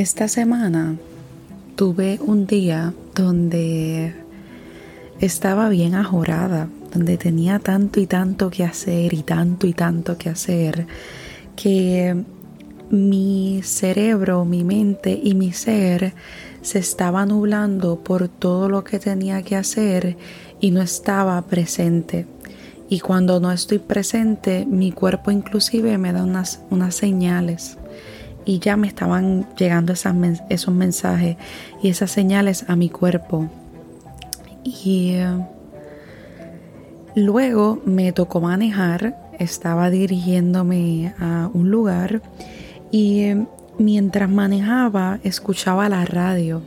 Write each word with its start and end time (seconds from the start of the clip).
Esta 0.00 0.28
semana 0.28 0.96
tuve 1.76 2.18
un 2.22 2.46
día 2.46 2.94
donde 3.14 4.14
estaba 5.20 5.68
bien 5.68 5.94
ajorada, 5.94 6.70
donde 6.90 7.18
tenía 7.18 7.58
tanto 7.58 8.00
y 8.00 8.06
tanto 8.06 8.48
que 8.48 8.64
hacer 8.64 9.12
y 9.12 9.22
tanto 9.22 9.66
y 9.66 9.74
tanto 9.74 10.16
que 10.16 10.30
hacer, 10.30 10.86
que 11.54 12.24
mi 12.88 13.60
cerebro, 13.62 14.46
mi 14.46 14.64
mente 14.64 15.20
y 15.22 15.34
mi 15.34 15.52
ser 15.52 16.14
se 16.62 16.78
estaba 16.78 17.26
nublando 17.26 18.02
por 18.02 18.28
todo 18.28 18.70
lo 18.70 18.84
que 18.84 18.98
tenía 18.98 19.42
que 19.42 19.56
hacer 19.56 20.16
y 20.60 20.70
no 20.70 20.80
estaba 20.80 21.42
presente. 21.42 22.26
Y 22.88 23.00
cuando 23.00 23.38
no 23.38 23.52
estoy 23.52 23.80
presente, 23.80 24.64
mi 24.64 24.92
cuerpo 24.92 25.30
inclusive 25.30 25.98
me 25.98 26.14
da 26.14 26.24
unas, 26.24 26.62
unas 26.70 26.94
señales. 26.94 27.76
Y 28.44 28.58
ya 28.58 28.76
me 28.76 28.86
estaban 28.86 29.46
llegando 29.56 29.92
esos 29.92 30.74
mensajes 30.74 31.36
y 31.82 31.88
esas 31.88 32.10
señales 32.10 32.64
a 32.68 32.76
mi 32.76 32.88
cuerpo. 32.88 33.48
Y 34.64 35.12
eh, 35.14 35.46
luego 37.14 37.80
me 37.84 38.12
tocó 38.12 38.40
manejar, 38.40 39.16
estaba 39.38 39.90
dirigiéndome 39.90 41.14
a 41.18 41.50
un 41.52 41.70
lugar 41.70 42.22
y 42.90 43.20
eh, 43.20 43.46
mientras 43.78 44.28
manejaba 44.28 45.18
escuchaba 45.22 45.88
la 45.88 46.04
radio 46.04 46.62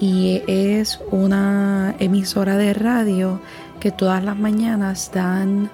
y 0.00 0.42
es 0.46 1.00
una 1.10 1.94
emisora 1.98 2.56
de 2.56 2.72
radio 2.72 3.40
que 3.80 3.90
todas 3.90 4.22
las 4.22 4.38
mañanas 4.38 5.10
dan 5.12 5.70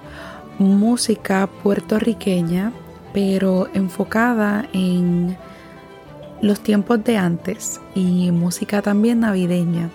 música 0.57 1.47
puertorriqueña, 1.63 2.71
pero 3.15 3.69
enfocada 3.73 4.67
en 4.73 5.37
los 6.41 6.59
tiempos 6.59 7.01
de 7.05 7.15
antes 7.15 7.79
y 7.95 8.29
música 8.31 8.81
también 8.81 9.21
navideña. 9.21 9.89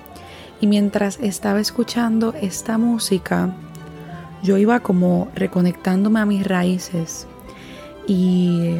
Y 0.62 0.66
mientras 0.66 1.18
estaba 1.20 1.60
escuchando 1.60 2.32
esta 2.40 2.78
música, 2.78 3.54
yo 4.42 4.56
iba 4.56 4.80
como 4.80 5.28
reconectándome 5.34 6.18
a 6.18 6.24
mis 6.24 6.46
raíces 6.46 7.26
y 8.06 8.76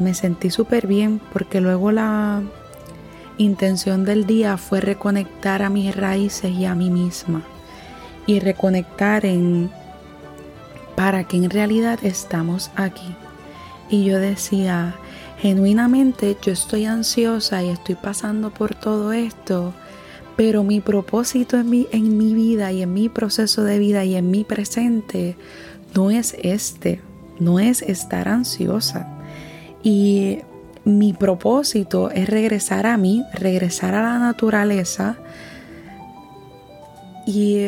me 0.00 0.12
sentí 0.14 0.50
súper 0.50 0.88
bien 0.88 1.20
porque 1.32 1.60
luego 1.60 1.92
la 1.92 2.42
intención 3.38 4.04
del 4.04 4.26
día 4.26 4.56
fue 4.56 4.80
reconectar 4.80 5.62
a 5.62 5.70
mis 5.70 5.94
raíces 5.94 6.50
y 6.50 6.64
a 6.64 6.74
mí 6.74 6.90
misma 6.90 7.42
y 8.26 8.40
reconectar 8.40 9.24
en 9.24 9.70
para 10.96 11.22
que 11.22 11.36
en 11.36 11.48
realidad 11.48 12.00
estamos 12.02 12.72
aquí. 12.74 13.14
Y 13.88 14.04
yo 14.04 14.18
decía, 14.18 14.94
genuinamente 15.38 16.36
yo 16.42 16.52
estoy 16.52 16.86
ansiosa 16.86 17.62
y 17.62 17.70
estoy 17.70 17.94
pasando 17.94 18.50
por 18.50 18.74
todo 18.74 19.12
esto, 19.12 19.72
pero 20.36 20.64
mi 20.64 20.80
propósito 20.80 21.56
en 21.56 21.70
mi, 21.70 21.86
en 21.92 22.16
mi 22.16 22.34
vida 22.34 22.72
y 22.72 22.82
en 22.82 22.92
mi 22.92 23.08
proceso 23.08 23.62
de 23.62 23.78
vida 23.78 24.04
y 24.04 24.16
en 24.16 24.30
mi 24.30 24.44
presente 24.44 25.36
no 25.94 26.10
es 26.10 26.34
este, 26.42 27.00
no 27.38 27.60
es 27.60 27.82
estar 27.82 28.28
ansiosa. 28.28 29.08
Y 29.82 30.38
mi 30.84 31.12
propósito 31.12 32.10
es 32.10 32.28
regresar 32.28 32.86
a 32.86 32.96
mí, 32.96 33.24
regresar 33.32 33.94
a 33.94 34.02
la 34.02 34.18
naturaleza 34.18 35.16
y 37.26 37.58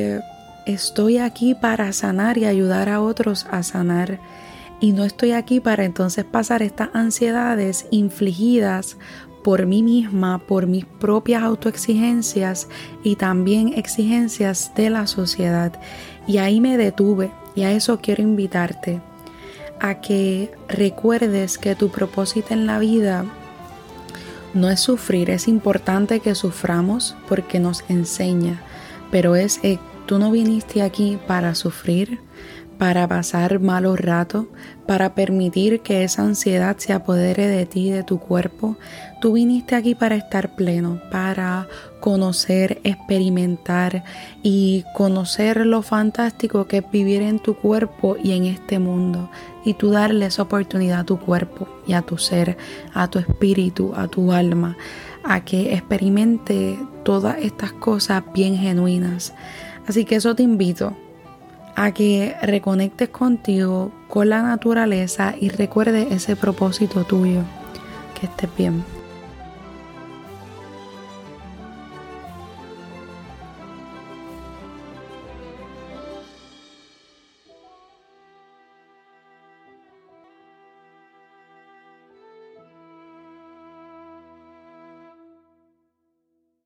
estoy 0.67 1.19
aquí 1.19 1.55
para 1.55 1.93
sanar 1.93 2.37
y 2.37 2.45
ayudar 2.45 2.89
a 2.89 3.01
otros 3.01 3.47
a 3.51 3.63
sanar. 3.63 4.19
Y 4.81 4.93
no 4.93 5.05
estoy 5.05 5.33
aquí 5.33 5.61
para 5.61 5.85
entonces 5.85 6.25
pasar 6.25 6.63
estas 6.63 6.91
ansiedades 6.93 7.87
infligidas 7.91 8.99
por 9.43 9.65
mí 9.65 9.83
misma, 9.83 10.39
por 10.39 10.67
mis 10.67 10.85
propias 10.85 11.43
autoexigencias 11.43 12.69
y 13.05 13.15
también 13.15 13.73
exigencias 13.75 14.73
de 14.75 14.91
la 14.91 15.07
sociedad. 15.07 15.73
Y 16.27 16.39
ahí 16.39 16.61
me 16.61 16.77
detuve 16.77 17.31
y 17.55 17.63
a 17.63 17.71
eso 17.71 18.01
quiero 18.01 18.23
invitarte, 18.23 19.01
a 19.79 20.01
que 20.01 20.51
recuerdes 20.69 21.59
que 21.59 21.77
tu 21.77 21.91
propósito 21.91 22.55
en 22.55 22.67
la 22.67 22.79
vida 22.79 23.25
no 24.53 24.69
es 24.69 24.81
sufrir, 24.81 25.31
es 25.31 25.49
importante 25.49 26.21
que 26.21 26.35
suframos 26.35 27.15
porque 27.29 27.61
nos 27.61 27.85
enseña, 27.89 28.61
pero 29.11 29.37
es 29.37 29.61
Tú 30.07 30.21
no 30.21 30.31
viniste 30.31 30.83
aquí 30.83 31.19
para 31.27 31.57
sufrir, 31.57 32.21
para 32.79 33.09
pasar 33.09 33.59
malos 33.59 33.99
ratos, 33.99 34.47
para 34.87 35.17
permitir 35.17 35.81
que 35.81 36.05
esa 36.05 36.23
ansiedad 36.23 36.77
se 36.79 36.93
apodere 36.93 37.49
de 37.49 37.67
ti, 37.67 37.91
de 37.91 38.05
tu 38.05 38.21
cuerpo. 38.21 38.77
Tú 39.21 39.33
viniste 39.33 39.75
aquí 39.75 39.97
para 39.97 40.15
estar 40.15 40.55
pleno, 40.55 41.01
para 41.11 41.67
conocer, 41.99 42.81
experimentar 42.85 44.05
y 44.45 44.85
conocer 44.95 45.67
lo 45.67 45.83
fantástico 45.83 46.69
que 46.69 46.79
es 46.79 46.91
vivir 46.93 47.23
en 47.23 47.41
tu 47.41 47.57
cuerpo 47.57 48.17
y 48.23 48.33
en 48.33 48.45
este 48.45 48.79
mundo. 48.79 49.29
Y 49.65 49.75
tú 49.75 49.91
darle 49.91 50.27
esa 50.27 50.43
oportunidad 50.43 51.01
a 51.01 51.05
tu 51.05 51.19
cuerpo 51.19 51.67
y 51.85 51.95
a 51.95 52.03
tu 52.03 52.17
ser, 52.17 52.57
a 52.95 53.09
tu 53.09 53.19
espíritu, 53.19 53.93
a 53.97 54.07
tu 54.07 54.31
alma, 54.31 54.77
a 55.25 55.45
que 55.45 55.75
experimente 55.75 56.79
todas 57.03 57.39
estas 57.39 57.73
cosas 57.73 58.23
bien 58.33 58.57
genuinas 58.57 59.35
Así 59.87 60.05
que 60.05 60.17
eso 60.17 60.35
te 60.35 60.43
invito 60.43 60.97
a 61.77 61.93
que 61.93 62.35
reconectes 62.43 63.11
contigo, 63.11 63.93
con 64.09 64.31
la 64.31 64.43
naturaleza 64.43 65.35
y 65.39 65.51
recuerdes 65.51 66.11
ese 66.11 66.35
propósito 66.35 67.05
tuyo. 67.05 67.43
Que 68.19 68.27
estés 68.27 68.51
bien. 68.57 68.96